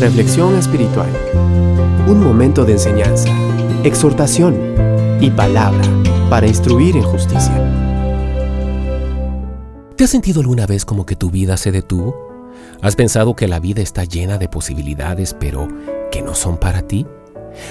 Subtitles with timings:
[0.00, 1.08] Reflexión espiritual.
[2.06, 3.30] Un momento de enseñanza,
[3.82, 4.56] exhortación
[5.20, 5.82] y palabra
[6.30, 7.52] para instruir en justicia.
[9.96, 12.14] ¿Te has sentido alguna vez como que tu vida se detuvo?
[12.80, 15.66] ¿Has pensado que la vida está llena de posibilidades pero
[16.12, 17.04] que no son para ti?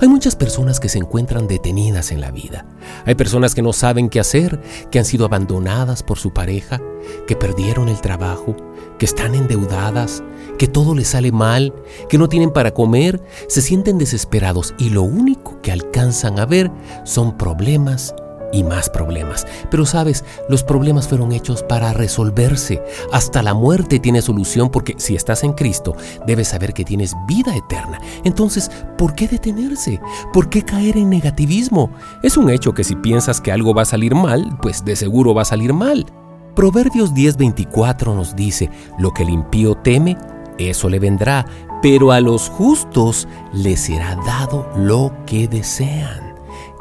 [0.00, 2.66] Hay muchas personas que se encuentran detenidas en la vida.
[3.06, 4.60] Hay personas que no saben qué hacer,
[4.90, 6.80] que han sido abandonadas por su pareja,
[7.26, 8.56] que perdieron el trabajo,
[8.98, 10.22] que están endeudadas,
[10.58, 11.74] que todo les sale mal,
[12.08, 16.70] que no tienen para comer, se sienten desesperados y lo único que alcanzan a ver
[17.04, 18.14] son problemas
[18.52, 19.46] y más problemas.
[19.70, 22.82] Pero sabes, los problemas fueron hechos para resolverse.
[23.12, 27.56] Hasta la muerte tiene solución porque si estás en Cristo, debes saber que tienes vida
[27.56, 28.00] eterna.
[28.24, 30.00] Entonces, ¿por qué detenerse?
[30.32, 31.90] ¿Por qué caer en negativismo?
[32.22, 35.34] Es un hecho que si piensas que algo va a salir mal, pues de seguro
[35.34, 36.06] va a salir mal.
[36.54, 40.16] Proverbios 10:24 nos dice, lo que el impío teme,
[40.58, 41.46] eso le vendrá,
[41.80, 46.29] pero a los justos les será dado lo que desean.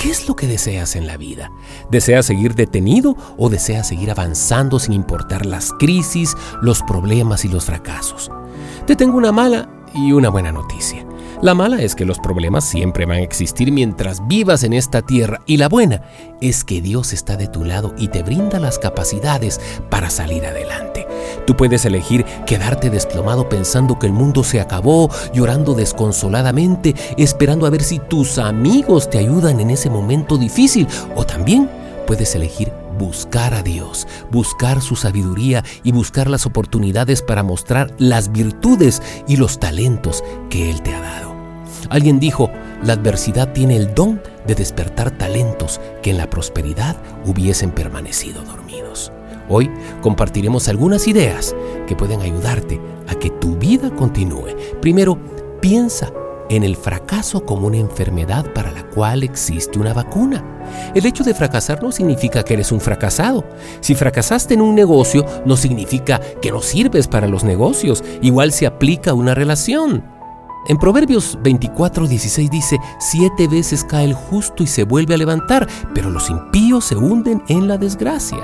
[0.00, 1.52] ¿Qué es lo que deseas en la vida?
[1.90, 7.66] ¿Deseas seguir detenido o deseas seguir avanzando sin importar las crisis, los problemas y los
[7.66, 8.30] fracasos?
[8.86, 11.04] Te tengo una mala y una buena noticia.
[11.42, 15.42] La mala es que los problemas siempre van a existir mientras vivas en esta tierra
[15.44, 16.02] y la buena
[16.40, 20.89] es que Dios está de tu lado y te brinda las capacidades para salir adelante.
[21.50, 27.70] Tú puedes elegir quedarte desplomado pensando que el mundo se acabó, llorando desconsoladamente, esperando a
[27.70, 31.68] ver si tus amigos te ayudan en ese momento difícil o también
[32.06, 38.30] puedes elegir buscar a Dios, buscar su sabiduría y buscar las oportunidades para mostrar las
[38.30, 41.34] virtudes y los talentos que Él te ha dado.
[41.88, 42.48] Alguien dijo,
[42.84, 49.10] la adversidad tiene el don de despertar talentos que en la prosperidad hubiesen permanecido dormidos.
[49.50, 49.70] Hoy
[50.00, 51.54] compartiremos algunas ideas
[51.86, 54.56] que pueden ayudarte a que tu vida continúe.
[54.80, 55.18] Primero,
[55.60, 56.12] piensa
[56.48, 60.44] en el fracaso como una enfermedad para la cual existe una vacuna.
[60.94, 63.44] El hecho de fracasar no significa que eres un fracasado.
[63.80, 68.04] Si fracasaste en un negocio, no significa que no sirves para los negocios.
[68.22, 70.04] Igual se aplica a una relación.
[70.68, 76.10] En Proverbios 24:16 dice, siete veces cae el justo y se vuelve a levantar, pero
[76.10, 78.38] los impíos se hunden en la desgracia.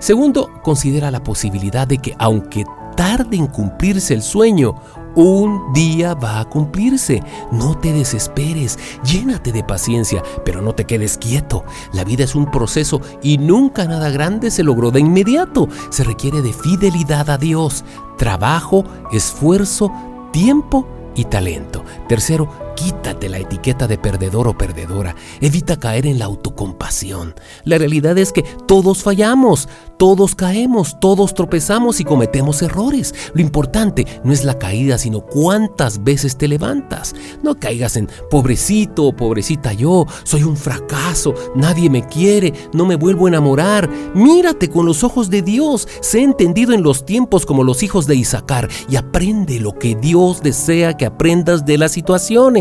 [0.00, 2.64] Segundo, considera la posibilidad de que aunque
[2.96, 4.74] tarde en cumplirse el sueño,
[5.14, 7.22] un día va a cumplirse.
[7.52, 11.64] No te desesperes, llénate de paciencia, pero no te quedes quieto.
[11.92, 15.68] La vida es un proceso y nunca nada grande se logró de inmediato.
[15.90, 17.84] Se requiere de fidelidad a Dios,
[18.16, 19.92] trabajo, esfuerzo,
[20.32, 21.84] tiempo y talento.
[22.08, 25.14] Tercero, quítate la etiqueta de perdedor o perdedora.
[25.40, 27.34] Evita caer en la autocompasión.
[27.64, 33.14] La realidad es que todos fallamos, todos caemos, todos tropezamos y cometemos errores.
[33.34, 37.14] Lo importante no es la caída, sino cuántas veces te levantas.
[37.42, 42.96] No caigas en pobrecito o pobrecita yo, soy un fracaso, nadie me quiere, no me
[42.96, 43.90] vuelvo a enamorar.
[44.14, 48.16] Mírate con los ojos de Dios, sé entendido en los tiempos como los hijos de
[48.16, 52.59] Isaacar y aprende lo que Dios desea que aprendas de las situaciones.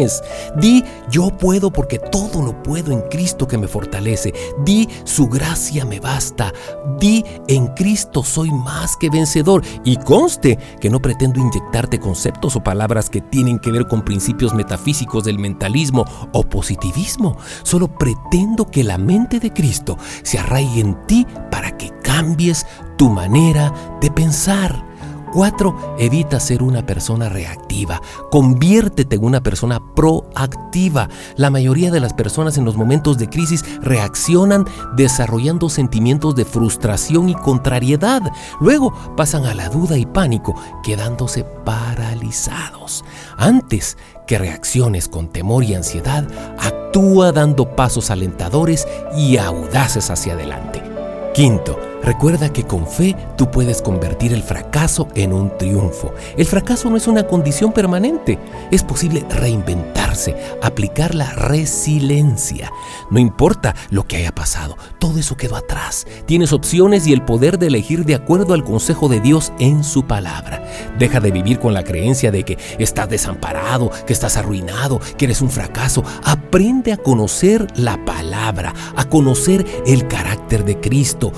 [0.55, 4.33] Di, yo puedo porque todo lo puedo en Cristo que me fortalece.
[4.63, 6.53] Di, su gracia me basta.
[6.99, 12.63] Di, en Cristo soy más que vencedor y conste que no pretendo inyectarte conceptos o
[12.63, 17.37] palabras que tienen que ver con principios metafísicos del mentalismo o positivismo.
[17.63, 22.65] Solo pretendo que la mente de Cristo se arraigue en ti para que cambies
[22.97, 24.88] tu manera de pensar.
[25.33, 25.95] 4.
[25.99, 28.01] Evita ser una persona reactiva.
[28.31, 31.09] Conviértete en una persona proactiva.
[31.35, 37.29] La mayoría de las personas en los momentos de crisis reaccionan desarrollando sentimientos de frustración
[37.29, 38.21] y contrariedad.
[38.59, 43.03] Luego pasan a la duda y pánico, quedándose paralizados.
[43.37, 43.97] Antes
[44.27, 46.27] que reacciones con temor y ansiedad,
[46.59, 50.83] actúa dando pasos alentadores y audaces hacia adelante.
[51.33, 56.13] Quinto, recuerda que con fe tú puedes convertir el fracaso en un triunfo.
[56.37, 58.39] El fracaso no es una condición permanente,
[58.71, 62.71] es posible reinventarse, aplicar la resiliencia.
[63.09, 66.05] No importa lo que haya pasado, todo eso quedó atrás.
[66.25, 70.03] Tienes opciones y el poder de elegir de acuerdo al consejo de Dios en su
[70.05, 70.63] palabra.
[70.97, 75.41] Deja de vivir con la creencia de que estás desamparado, que estás arruinado, que eres
[75.41, 76.03] un fracaso.
[76.23, 81.31] Aprende a conocer la palabra, a conocer el carácter de Cristo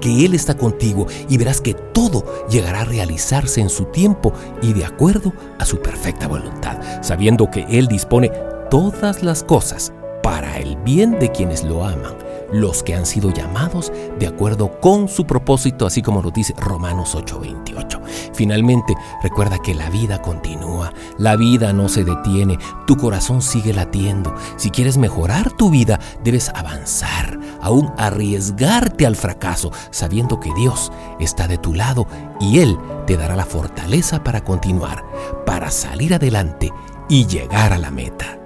[0.00, 4.32] que Él está contigo y verás que todo llegará a realizarse en su tiempo
[4.62, 8.30] y de acuerdo a su perfecta voluntad, sabiendo que Él dispone
[8.70, 9.92] todas las cosas
[10.22, 12.16] para el bien de quienes lo aman,
[12.52, 17.14] los que han sido llamados de acuerdo con su propósito, así como lo dice Romanos
[17.14, 18.00] 8:28.
[18.32, 24.34] Finalmente, recuerda que la vida continúa, la vida no se detiene, tu corazón sigue latiendo.
[24.56, 31.48] Si quieres mejorar tu vida, debes avanzar, aún arriesgarte al fracaso, sabiendo que Dios está
[31.48, 32.06] de tu lado
[32.40, 35.04] y Él te dará la fortaleza para continuar,
[35.44, 36.72] para salir adelante
[37.08, 38.45] y llegar a la meta.